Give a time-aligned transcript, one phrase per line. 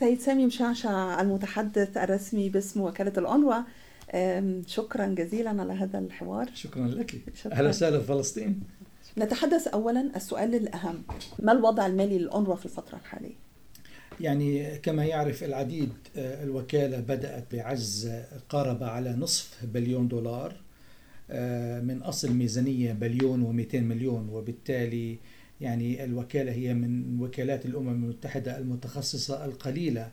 [0.00, 3.62] سيد سامي مشعشع المتحدث الرسمي باسم وكالة الأونروا
[4.66, 6.50] شكرا جزيلا على هذا الحوار.
[6.54, 7.14] شكرا لك.
[7.52, 8.60] أهلا وسهلا في فلسطين.
[9.18, 11.02] نتحدث أولا السؤال الأهم.
[11.38, 13.34] ما الوضع المالي للأونروا في الفترة الحالية؟
[14.20, 18.12] يعني كما يعرف العديد آه، الوكالة بدأت بعجز
[18.48, 20.54] قارب على نصف بليون دولار
[21.30, 25.18] آه، من أصل ميزانية بليون و200 مليون وبالتالي
[25.60, 30.10] يعني الوكالة هي من وكالات الأمم المتحدة المتخصصة القليلة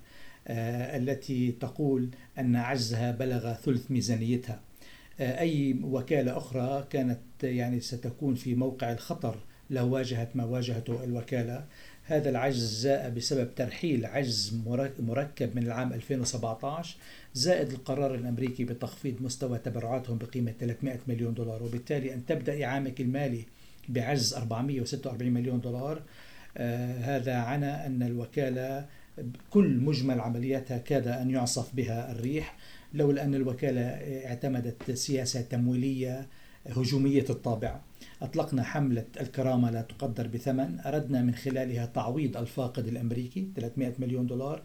[0.48, 2.10] آه، التي تقول
[2.40, 4.60] أن عجزها بلغ ثلث ميزانيتها.
[5.20, 9.38] أي وكالة أخرى كانت يعني ستكون في موقع الخطر
[9.70, 11.66] لو واجهت ما واجهته الوكالة.
[12.04, 14.62] هذا العجز جاء بسبب ترحيل عجز
[15.00, 16.98] مركب من العام 2017
[17.34, 21.64] زائد القرار الأمريكي بتخفيض مستوى تبرعاتهم بقيمة 300 مليون دولار.
[21.64, 23.46] وبالتالي أن تبدأ عامك المالي
[23.90, 26.02] بعجز 446 مليون دولار.
[26.58, 28.86] آه هذا عنى أن الوكالة
[29.50, 32.58] كل مجمل عملياتها كاد أن يعصف بها الريح
[32.94, 33.82] لولا أن الوكالة
[34.26, 36.28] اعتمدت سياسة تمويلية
[36.68, 37.80] هجومية الطابع.
[38.22, 40.80] أطلقنا حملة الكرامة لا تقدر بثمن.
[40.86, 44.62] أردنا من خلالها تعويض الفاقد الأمريكي 300 مليون دولار.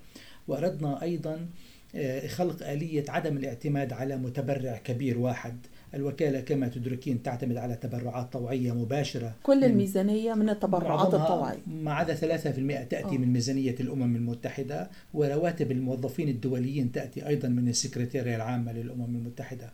[0.48, 1.46] وأردنا أيضا
[1.94, 5.56] آه، خلق آلية عدم الاعتماد على متبرع كبير واحد.
[5.94, 11.58] الوكالة كما تدركين تعتمد على تبرعات طوعية مباشرة كل الميزانية من التبرعات الطوعية.
[11.66, 13.18] ما عدا 3% تأتي أوه.
[13.18, 19.70] من ميزانية الأمم المتحدة ورواتب الموظفين الدوليين تأتي أيضا من السكرتيرية العامة للأمم المتحدة.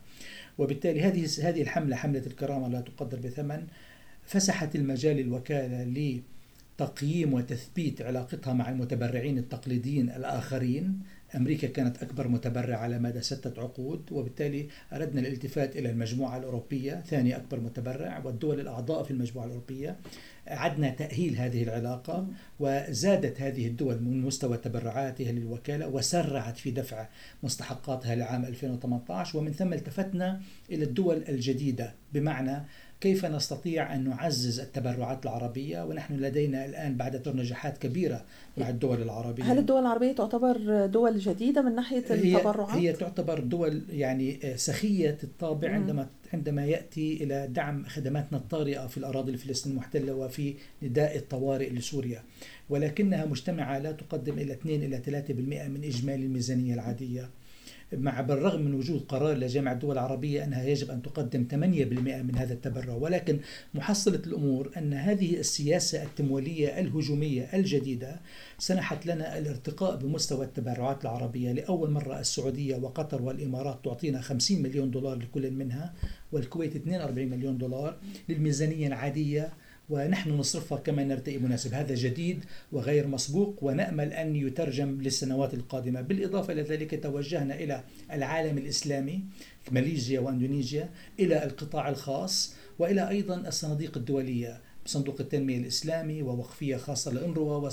[0.57, 3.63] وبالتالي هذه هذه الحملة حملة الكرامة لا تقدر بثمن
[4.25, 5.83] فسحت المجال للوكالة
[6.79, 10.99] لتقييم وتثبيت علاقتها مع المتبرعين التقليديين الآخرين.
[11.35, 17.35] أمريكا كانت أكبر متبرع على مدى ستة عقود وبالتالي أردنا الالتفات إلى المجموعة الأوروبية ثاني
[17.35, 19.95] أكبر متبرع والدول الأعضاء في المجموعة الأوروبية.
[20.49, 22.27] أعدنا تأهيل هذه العلاقة
[22.59, 27.07] وزادت هذه الدول من مستوى تبرعاتها للوكالة وسرعت في دفع
[27.43, 30.41] مستحقاتها لعام 2018 ومن ثم التفتنا
[30.71, 32.65] إلى الدول الجديدة بمعنى
[33.01, 38.25] كيف نستطيع أن نعزز التبرعات العربية؟ ونحن لدينا الآن بعد نجاحات كبيرة
[38.57, 39.43] مع الدول العربية.
[39.43, 45.17] هل الدول العربية تعتبر دول جديدة من ناحية التبرعات؟ هي, هي تعتبر دول يعني سخية
[45.23, 50.53] الطابع عندما عندما يأتي إلى دعم خدماتنا الطارئة في الأراضي الفلسطينية المحتلة وفي
[50.83, 52.23] نداء الطوارئ لسوريا.
[52.69, 57.29] ولكنها مجتمعة لا تقدم إلى 2 إلى 3% من إجمالي الميزانية العادية.
[57.93, 62.53] مع بالرغم من وجود قرار لجامعة الدول العربية أنها يجب أن تقدم 8% من هذا
[62.53, 63.39] التبرع ولكن
[63.73, 68.19] محصلة الأمور أن هذه السياسة التمويلية الهجومية الجديدة
[68.57, 71.51] سنحت لنا الارتقاء بمستوى التبرعات العربية.
[71.51, 75.93] لأول مرة السعودية وقطر والإمارات تعطينا 50 مليون دولار لكل منها
[76.31, 77.97] والكويت 42 مليون دولار
[78.29, 79.53] للميزانية العادية
[79.89, 81.73] ونحن نصرفها كما نرتئي مناسب.
[81.73, 86.01] هذا جديد وغير مسبوق ونأمل أن يترجم للسنوات القادمة.
[86.01, 89.23] بالإضافة إلى ذلك توجهنا إلى العالم الإسلامي
[89.71, 90.89] ماليزيا وأندونيسيا
[91.19, 94.61] إلى القطاع الخاص وإلى أيضا الصناديق الدولية.
[94.85, 97.69] صندوق التنمية الإسلامي ووقفية خاصة للأنروا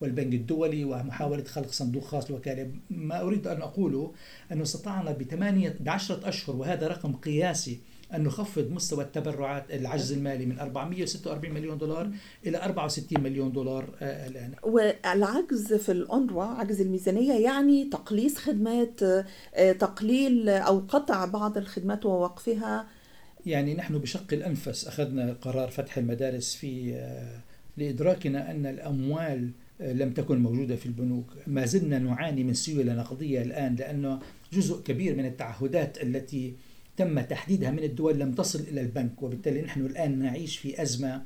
[0.00, 4.12] والبنك الدولي ومحاولة خلق صندوق خاص للوكالة ما أريد أن أقوله
[4.52, 7.78] أنه استطعنا بثمانية بعشرة أشهر وهذا رقم قياسي
[8.14, 12.10] أن نخفض مستوى التبرعات العجز المالي من 446 مليون دولار
[12.46, 14.54] إلى 64 مليون دولار آه، الآن.
[14.62, 19.02] والعجز في الأونروا عجز الميزانية يعني تقليص خدمات
[19.54, 22.86] آه، تقليل أو قطع بعض الخدمات ووقفها.
[23.46, 27.40] يعني نحن بشق الأنفس أخذنا قرار فتح المدارس في آه،
[27.76, 29.50] لإدراكنا أن الأموال
[29.80, 31.26] لم تكن موجودة في البنوك.
[31.46, 34.20] ما زلنا نعاني من سيولة نقدية الآن لأنه
[34.52, 36.54] جزء كبير من التعهدات التي
[37.00, 41.22] تم تحديدها من الدول لم تصل إلى البنك وبالتالي نحن الآن نعيش في أزمة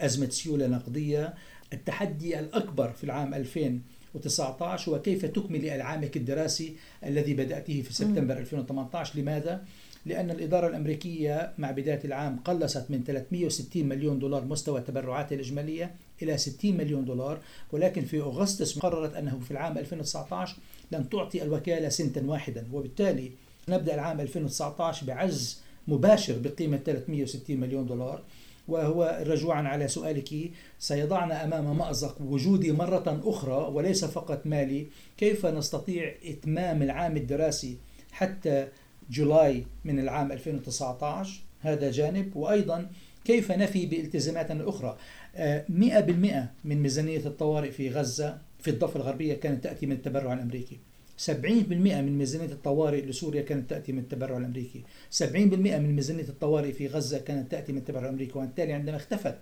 [0.00, 1.34] أزمة سيولة نقدية.
[1.72, 9.18] التحدي الأكبر في العام 2019 هو كيف تكملي العامك الدراسي الذي بدأته في سبتمبر 2018
[9.18, 9.64] لماذا؟
[10.06, 16.38] لأن الإدارة الأمريكية مع بداية العام قلصت من 360 مليون دولار مستوى التبرعات الإجمالية إلى
[16.38, 17.40] 60 مليون دولار
[17.72, 20.56] ولكن في أغسطس قررت أنه في العام 2019
[20.92, 23.32] لن تعطي الوكالة سنتا واحدا وبالتالي
[23.70, 28.22] نبدأ العام 2019 بعجز مباشر بقيمة 360 مليون دولار
[28.68, 34.86] وهو رجوعا على سؤالك سيضعنا أمام مأزق وجودي مرة أخرى وليس فقط مالي.
[35.16, 37.76] كيف نستطيع إتمام العام الدراسي
[38.12, 38.68] حتى
[39.10, 42.36] جولاي من العام 2019 هذا جانب.
[42.36, 42.90] وأيضا
[43.24, 44.96] كيف نفي بالتزاماتنا الاخرى
[45.36, 50.78] 100% آه، من ميزانية الطوارئ في غزة في الضفة الغربية كانت تأتي من التبرع الأمريكي.
[51.26, 54.82] 70% من ميزانية الطوارئ لسوريا كانت تأتي من التبرع الأمريكي.
[55.10, 59.36] 70% من ميزانية الطوارئ في غزة كانت تأتي من التبرع الأمريكي وبالتالي عندما اختفت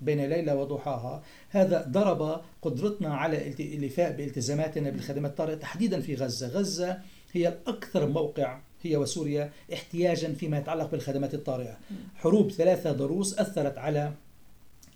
[0.00, 6.48] بين ليلة وضحاها هذا ضرب قدرتنا على الإلفاء بالتزاماتنا بالخدمات الطارئة تحديدا في غزة.
[6.48, 6.98] غزة
[7.32, 11.78] هي الأكثر موقع هي وسوريا احتياجا فيما يتعلق بالخدمات الطارئة.
[12.14, 14.12] حروب ثلاثة ضروس أثرت على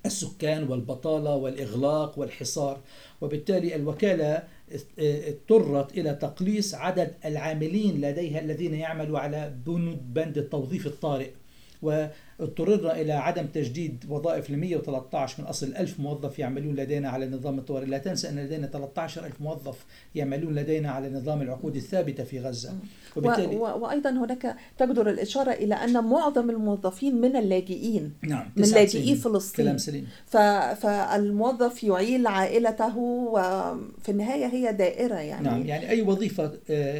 [0.07, 2.81] السكان والبطالة والإغلاق والحصار
[3.21, 4.43] وبالتالي الوكالة
[4.99, 9.55] اضطرت إلى تقليص عدد العاملين لديها الذين يعملوا على
[10.15, 11.31] بند التوظيف الطارئ.
[12.39, 17.59] واضطررنا إلى عدم تجديد وظائف ل 113 من أصل 1000 موظف يعملون لدينا على نظام
[17.59, 17.87] الطوارئ.
[17.87, 19.85] لا تنسى أن لدينا 13 ألف موظف
[20.15, 22.75] يعملون لدينا على نظام العقود الثابتة في غزة.
[23.17, 23.61] وبالتالي و...
[23.63, 29.65] وأيضا هناك تقدر الإشارة إلى أن معظم الموظفين من اللاجئين نعم من لاجئي فلسطين.
[29.65, 30.07] كلام سليم.
[30.27, 30.37] ف...
[30.83, 35.45] فالموظف يعيل عائلته وفي النهاية هي دائرة يعني.
[35.45, 36.53] نعم يعني أي وظيفة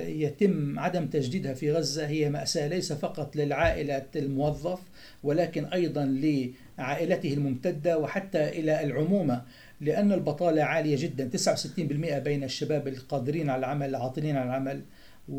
[0.09, 4.81] يتم عدم تجديدها في غزة هي مأساة ليس فقط للعائلة الموظف
[5.25, 9.43] ولكن أيضا لعائلته الممتدة وحتى إلى العمومة
[9.81, 14.83] لأن البطالة عالية جدا 69% بين الشباب القادرين على العمل العاطلين عن العمل
[15.29, 15.33] 71%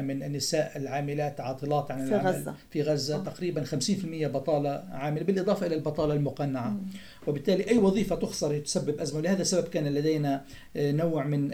[0.00, 2.54] من النساء العاملات عاطلات عن في العمل غزة.
[2.70, 3.24] في غزة آه.
[3.24, 3.70] تقريبا 50%
[4.26, 6.76] بطالة عاملة بالإضافة إلى البطالة المقنعة
[7.26, 10.44] وبالتالي أي وظيفة تخسر تسبب أزمة لهذا السبب كان لدينا
[10.76, 11.50] آه، نوع من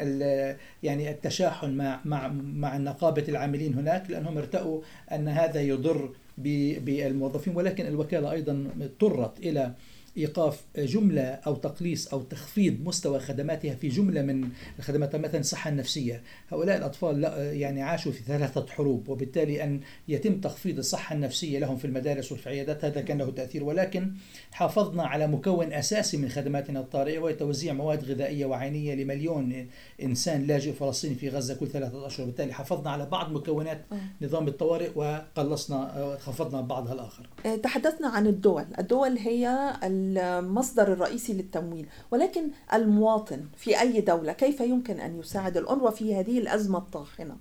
[0.83, 4.81] يعني التشاحن مع مع مع نقابة العاملين هناك لأنهم ارتأوا
[5.13, 9.75] أن هذا يضر بالموظفين ولكن الوكالة أيضا اضطرت إلى
[10.17, 14.49] إيقاف جملة أو تقليص أو تخفيض مستوى خدماتها في جملة من
[14.79, 20.41] الخدمات مثلا الصحه النفسيه، هؤلاء الأطفال لا- يعني عاشوا في ثلاثة حروب وبالتالي أن يتم
[20.41, 24.13] تخفيض الصحة النفسية لهم في المدارس وفي العيادات هذا كان له تأثير ولكن
[24.53, 29.67] حافظنا على مكون أساسي من خدماتنا الطارئة وهي توزيع مواد غذائية وعينية لمليون
[30.03, 33.97] إنسان لاجئ فلسطيني في غزة كل ثلاثة أشهر، بالتالي حافظنا على بعض مكونات آه.
[34.25, 37.27] نظام الطوارئ وقلصنا خفضنا بعضها الآخر.
[37.47, 39.73] آه، تحدثنا عن الدول الدول هي
[40.19, 46.39] المصدر الرئيسي للتمويل ولكن المواطن في أي دولة كيف يمكن أن يساعد الأنروا في هذه
[46.39, 47.37] الأزمة الطاحنة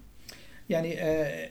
[0.69, 1.49] يعني آه،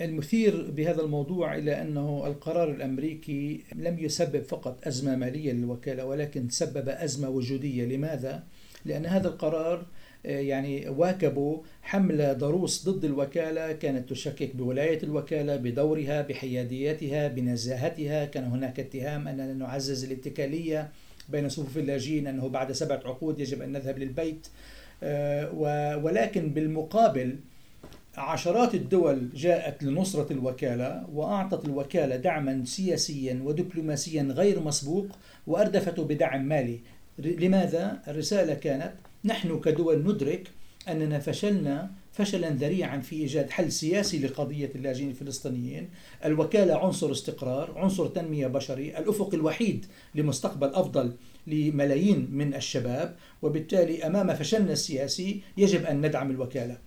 [0.00, 6.88] المثير بهذا الموضوع إلى أنه القرار الأمريكي لم يسبب فقط أزمة مالية للوكالة ولكن سبب
[6.88, 8.42] أزمة وجودية لماذا؟
[8.84, 9.86] لأن هذا القرار
[10.24, 18.24] يعني واكبوا حملة ضروس ضد الوكالة كانت تشكك بولاية الوكالة بدورها بحياديتها بنزاهتها.
[18.24, 20.88] كان هناك اتهام أننا نعزز الاتكالية
[21.28, 24.48] بين صفوف اللاجئين أنه بعد سبعة عقود يجب أن نذهب للبيت.
[25.02, 27.36] آه، ولكن بالمقابل
[28.16, 35.06] عشرات الدول جاءت لنصرة الوكالة وأعطت الوكالة دعما سياسيا ودبلوماسيا غير مسبوق
[35.46, 36.80] وأردفته بدعم مالي.
[37.18, 38.92] لماذا؟ الرسالة كانت
[39.24, 40.50] نحن كدول ندرك
[40.88, 45.88] أننا فشلنا فشلا ذريعا في إيجاد حل سياسي لقضية اللاجئين الفلسطينيين.
[46.24, 51.12] الوكالة عنصر استقرار عنصر تنمية بشري الأفق الوحيد لمستقبل أفضل
[51.46, 56.78] لملايين من الشباب وبالتالي أمام فشلنا السياسي يجب أن ندعم الوكالة.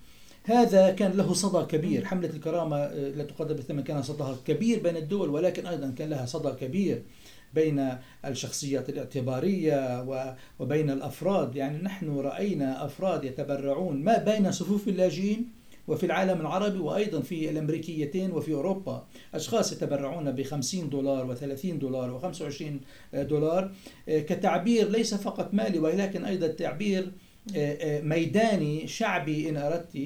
[0.44, 2.04] هذا كان له صدى كبير.
[2.04, 6.26] حملة الكرامة آه، لا تقدر بالثمن كان صداها كبير بين الدول ولكن أيضا كان لها
[6.26, 7.02] صدى كبير.
[7.56, 10.06] بين الشخصيات الاعتبارية
[10.58, 11.56] وبين الأفراد.
[11.56, 15.48] يعني نحن رأينا أفراد يتبرعون ما بين صفوف اللاجئين
[15.88, 19.06] وفي العالم العربي وأيضا في الأمريكيتين وفي أوروبا.
[19.34, 22.64] أشخاص يتبرعون ب 50 دولار و30 دولار و25
[23.14, 23.72] دولار.
[24.08, 27.12] آه، كتعبير ليس فقط مالي ولكن أيضا تعبير
[27.56, 29.98] آه، آه، ميداني شعبي إن أردت.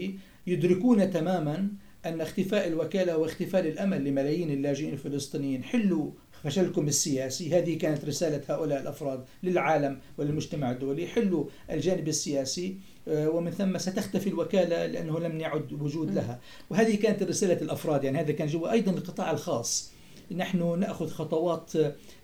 [0.46, 1.68] يدركون تماما
[2.06, 5.64] أن اختفاء الوكالة واختفاء الأمل لملايين اللاجئين الفلسطينيين.
[5.64, 6.10] حلوا
[6.44, 7.58] فشلكم السياسي.
[7.58, 11.06] هذه كانت رسالة هؤلاء الأفراد للعالم وللمجتمع الدولي.
[11.06, 12.76] حلوا الجانب السياسي
[13.08, 16.40] آه، ومن ثم ستختفي الوكالة لأنه لم يعد وجود لها.
[16.70, 18.04] وهذه كانت رسالة الأفراد.
[18.04, 19.90] يعني هذا كان جوا أيضا القطاع الخاص.
[20.36, 21.72] نحن نأخذ خطوات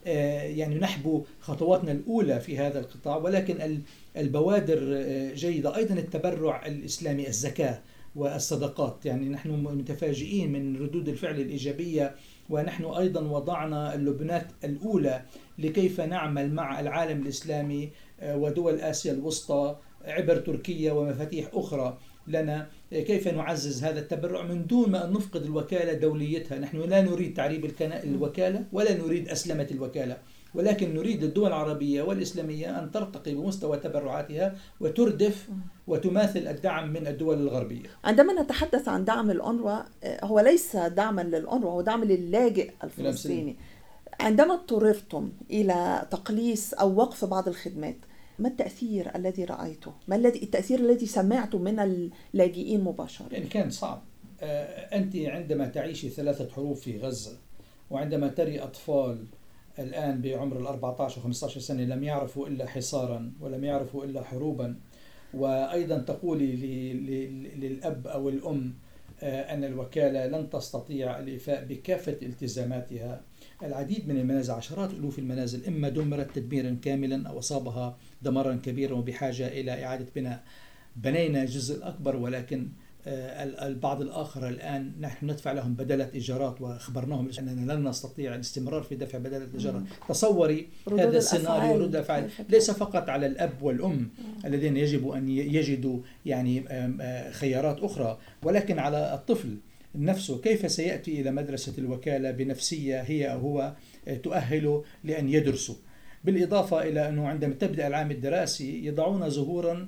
[0.07, 3.81] آه، يعني نحبو خطواتنا الأولى في هذا القطاع ولكن ال-
[4.17, 5.77] البوادر آه، جيدة.
[5.77, 7.81] أيضا التبرع الإسلامي الزكاة
[8.17, 9.07] والصدقات.
[9.07, 12.15] يعني نحن متفاجئين من ردود الفعل الإيجابية
[12.51, 15.23] ونحن أيضا وضعنا اللبنات الأولى
[15.59, 21.99] لكيف نعمل مع العالم الإسلامي آه، ودول آسيا الوسطى عبر تركيا ومفاتيح أخرى.
[22.29, 27.35] لنا كيف نعزز هذا التبرع من دون ما أن نفقد الوكالة دوليتها؟ نحن لا نريد
[27.35, 30.17] تعريب الوكالة ولا نريد أسلمة الوكالة.
[30.55, 35.49] ولكن نريد الدول العربية والإسلامية أن ترتقي بمستوى تبرعاتها وتردف
[35.87, 37.89] وتماثل الدعم من الدول الغربية.
[38.05, 43.57] عندما نتحدث عن دعم الأنروا آه، هو ليس دعما للأنروا هو دعم للاجئ الفلسطيني.
[44.21, 47.97] عندما اضطررتم إلى تقليص أو وقف بعض الخدمات
[48.39, 51.81] ما التأثير الذي رأيته؟ ما الذي التأثير الذي سمعته من
[52.35, 54.03] اللاجئين مباشرة؟ يعني كان صعب.
[54.41, 57.39] آه، أنت عندما تعيشي ثلاثة حروب في غزة
[57.91, 59.25] وعندما تري أطفال
[59.79, 64.77] الآن بعمر ال 14 و 15 سنة لم يعرفوا إلا حصارا ولم يعرفوا إلا حروبا.
[65.35, 66.57] وأيضا تقولي
[67.57, 68.75] للأب أو الأم
[69.23, 73.21] آه، أن الوكالة لن تستطيع الإيفاء بكافة التزاماتها.
[73.63, 79.49] العديد من المنازل عشرات ألوف المنازل إما دمرت تدميرا كاملا أو أصابها دمرا كبيرا وبحاجة
[79.49, 80.45] إلى إعادة بناء.
[80.97, 82.69] بنينا الجزء الأكبر ولكن
[83.07, 89.19] البعض الآخر الآن نحن ندفع لهم بدلة إيجارات وأخبرناهم أننا لن نستطيع الاستمرار في دفع
[89.19, 89.83] بدلة الإيجارات.
[90.09, 92.31] تصوري هذا السيناريو رد الأفعال.
[92.49, 94.11] ليس فقط على الأب والأم
[94.45, 99.57] الذين يجب أن يجدوا يعني آه، خيارات أخرى ولكن على الطفل
[99.95, 103.75] نفسه كيف سيأتي إلى مدرسة الوكالة بنفسية هي أو هو
[104.09, 105.75] آه، تؤهله لأن يدرسوا
[106.27, 109.87] بالإضافة إلى أنه عندما تبدأ العام الدراسي يضعون زهورا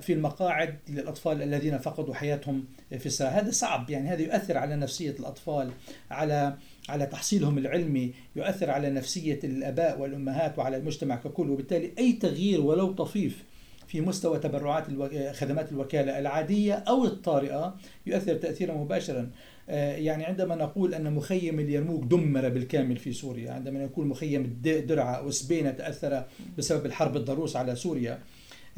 [0.00, 2.64] في المقاعد للأطفال الذين فقدوا حياتهم
[2.98, 3.28] في السنة.
[3.28, 5.70] هذا صعب يعني هذا يؤثر على نفسية الأطفال
[6.10, 6.56] على
[6.88, 11.50] على تحصيلهم العلمي يؤثر على نفسية الآباء والأمهات وعلى المجتمع ككل.
[11.50, 13.44] وبالتالي أي تغيير ولو طفيف
[13.86, 14.86] في مستوى تبرعات
[15.32, 17.76] خدمات الوكالة العادية أو الطارئة
[18.06, 19.30] يؤثر تأثيرا مباشرا.
[19.68, 25.70] يعني عندما نقول أن مخيم اليرموك دمر بالكامل في سوريا عندما نقول مخيم درعا وسبينة
[25.70, 26.24] تأثر
[26.58, 28.18] بسبب الحرب الضروس على سوريا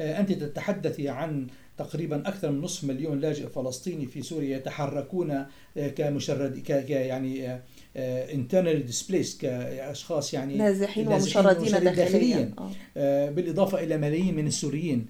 [0.00, 1.46] آه، أنت تتحدثي عن
[1.78, 7.60] تقريبا أكثر من نصف مليون لاجئ فلسطيني في سوريا يتحركون آه، كمشرد ك يعني
[7.96, 13.30] internal displaced كأشخاص يعني نازحين ومشردين داخليا, داخليا.
[13.30, 15.06] بالإضافة إلى ملايين من السوريين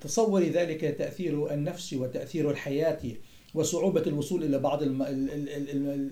[0.00, 3.16] تصوري ذلك تأثير النفسي وتأثير الحياتي
[3.54, 4.82] وصعوبة الوصول إلى بعض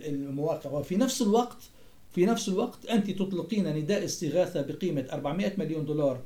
[0.04, 0.70] المواقع.
[0.70, 1.58] وفي نفس الوقت
[2.14, 6.20] في نفس الوقت أنت تطلقين نداء استغاثة بقيمة 400 مليون دولار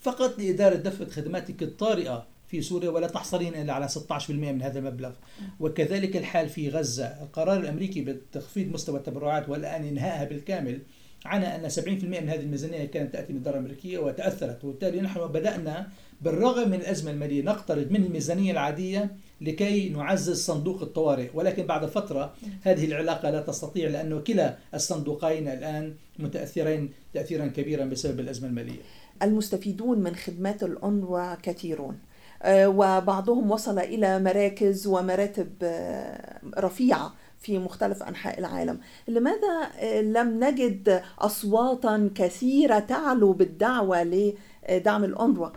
[0.00, 5.12] فقط لإدارة دفع خدماتك الطارئة في سوريا ولا تحصلين إلا على 16% من هذا المبلغ.
[5.60, 7.06] وكذلك الحال في غزة.
[7.06, 10.80] القرار الأمريكي بتخفيض مستوى التبرعات والآن إنهائها بالكامل
[11.24, 14.64] عنا أن 70% من هذه الميزانية كانت تأتي من الدولة الأمريكية وتأثرت.
[14.64, 15.88] وبالتالي نحن بدأنا
[16.20, 21.28] بالرغم من الأزمة المالية نقترض من الميزانية العادية لكي نعزز صندوق الطوارئ.
[21.34, 28.20] ولكن بعد فترة هذه العلاقة لا تستطيع لأنه كلا الصندوقين الآن متأثرين تأثيرا كبيرا بسبب
[28.20, 28.80] الأزمة المالية.
[29.22, 31.98] المستفيدون من خدمات الأنروا كثيرون.
[32.42, 38.80] آه، وبعضهم وصل إلى مراكز ومراتب آه، رفيعة في مختلف أنحاء العالم.
[39.08, 45.48] لماذا آه، لم نجد أصواتا كثيرة تعلو بالدعوة لدعم الأنروا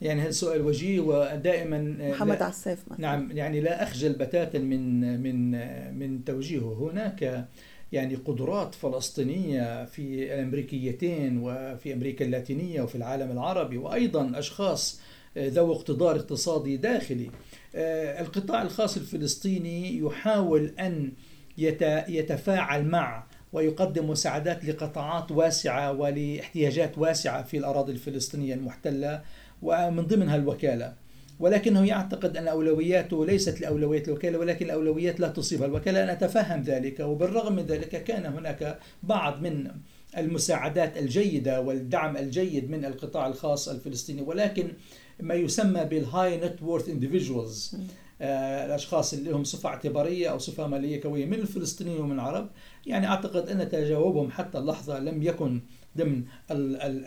[0.00, 3.00] يعني هذا سؤال وجيه ودائما محمد عساف مثلا.
[3.00, 5.50] نعم يعني لا أخجل بتاتا من من
[5.98, 6.90] من توجيهه.
[6.92, 7.48] هناك
[7.92, 15.00] يعني قدرات فلسطينية في الامريكيتين وفي أمريكا اللاتينية وفي العالم العربي وأيضا أشخاص
[15.38, 17.30] ذو اقتدار اقتصادي داخلي.
[17.74, 21.12] القطاع الخاص الفلسطيني يحاول أن
[22.08, 29.22] يتفاعل مع ويقدم مساعدات لقطاعات واسعة ولإحتياجات واسعة في الأراضي الفلسطينية المحتلة.
[29.62, 31.06] ومن ضمنها الوكالة.
[31.40, 37.00] ولكنه يعتقد أن أولوياته ليست لأولوية الوكالة ولكن الأولويات لا تصيبها الوكالة أنا أتفهم ذلك
[37.00, 39.70] وبالرغم من ذلك كان هناك بعض من
[40.16, 44.68] المساعدات الجيدة والدعم الجيد من القطاع الخاص الفلسطيني ولكن
[45.20, 47.76] ما يسمى بالهاي نت وورث individuals
[48.20, 52.48] الأشخاص اللي لهم صفة اعتبارية أو صفة مالية قويه من الفلسطينيين ومن العرب.
[52.86, 55.60] يعني أعتقد أن تجاوبهم حتى اللحظة لم يكن
[55.96, 56.24] ضمن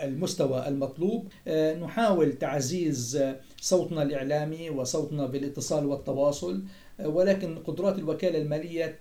[0.03, 1.27] المستوى المطلوب.
[1.47, 6.63] آه، نحاول تعزيز آه، صوتنا الإعلامي وصوتنا بالاتصال والتواصل
[6.99, 8.99] آه، ولكن قدرات الوكالة المالية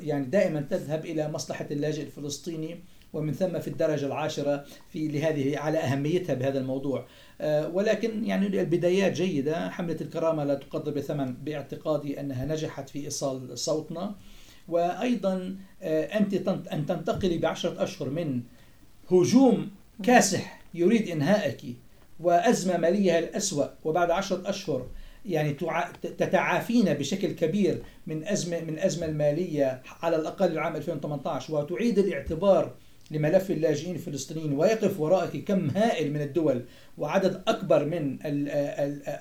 [0.00, 2.80] يعني دائما تذهب إلى مصلحة اللاجئ الفلسطيني
[3.12, 7.06] ومن ثم في الدرجة العاشرة في لهذه على أهميتها بهذا الموضوع.
[7.72, 9.70] ولكن يعني البدايات جيدة.
[9.70, 14.14] حملة الكرامة لا تقدر بثمن باعتقادي أنها نجحت في إيصال صوتنا.
[14.68, 18.42] وأيضا أنت أن تنتقلي بعشرة أشهر من
[19.10, 19.70] هجوم
[20.02, 21.60] كاسح يريد إنهائك
[22.20, 24.86] وأزمة مالية الأسوأ وبعد عشرة أشهر
[25.26, 25.56] يعني
[26.02, 32.74] تتعافين بشكل كبير من أزمة من أزمة المالية على الأقل العام 2018 وتعيد الاعتبار
[33.10, 36.64] لملف اللاجئين الفلسطينيين ويقف وراءك كم هائل من الدول
[36.98, 38.18] وعدد أكبر من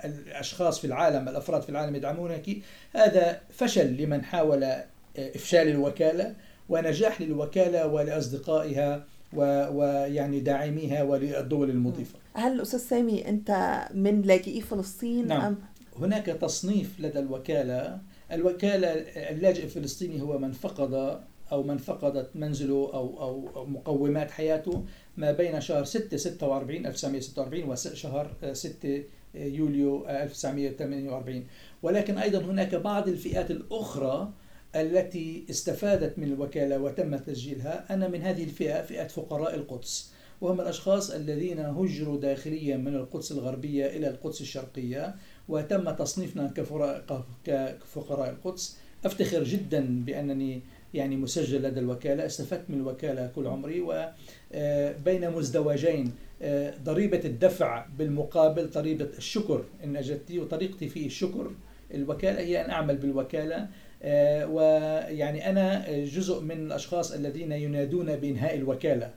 [0.05, 2.49] الأشخاص في العالم الأفراد في العالم يدعمونك.
[2.95, 4.73] هذا فشل لمن حاول
[5.17, 6.35] إفشال الوكالة
[6.69, 12.19] ونجاح للوكالة ولأصدقائها ويعني داعميها وللدول المضيفة.
[12.33, 15.41] هل أستاذ سامي أنت من لاجئي فلسطين؟ نعم.
[15.41, 15.57] أم؟
[15.99, 17.99] هناك تصنيف لدى الوكالة.
[18.31, 18.87] الوكالة
[19.29, 21.21] اللاجئ الفلسطيني هو من فقد
[21.51, 23.21] أو من فقدت منزله أو
[23.55, 24.85] أو مقومات حياته
[25.17, 29.03] ما بين شهر 6 46 1946 وشهر 6
[29.35, 31.47] يوليو 1948
[31.83, 34.33] ولكن أيضا هناك بعض الفئات الأخرى
[34.75, 37.93] التي استفادت من الوكالة وتم تسجيلها.
[37.93, 40.11] أنا من هذه الفئة فئة فقراء القدس.
[40.41, 45.15] وهم الأشخاص الذين هجروا داخليا من القدس الغربية إلى القدس الشرقية
[45.49, 46.53] وتم تصنيفنا
[47.45, 48.77] كفقراء القدس.
[49.05, 50.61] أفتخر جدا بأنني
[50.93, 52.25] يعني مسجل لدى الوكالة.
[52.25, 56.11] استفدت من الوكالة كل عمري وبين آه، مزدوجين
[56.41, 61.51] آه، ضريبة الدفع بالمقابل ضريبة الشكر إن أجدتي وطريقتي في الشكر
[61.93, 63.67] الوكالة هي أن أعمل بالوكالة.
[64.51, 69.13] ويعني أنا جزء من الأشخاص الذين ينادون بإنهاء الوكالة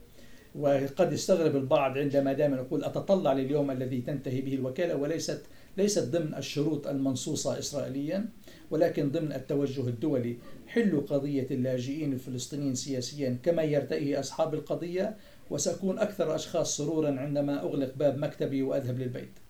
[0.55, 5.43] وقد يستغرب البعض عندما دائما أقول أتطلع لليوم الذي تنتهي به الوكالة؟ وليست
[5.77, 8.29] ليست ضمن الشروط المنصوصة إسرائيليا
[8.71, 10.37] ولكن ضمن التوجه الدولي.
[10.67, 15.17] حلوا قضية اللاجئين الفلسطينيين سياسيا كما يرتئي أصحاب القضية
[15.51, 19.44] وسأكون أكثر أشخاص سرورا عندما أغلق باب مكتبي وأذهب للبيت.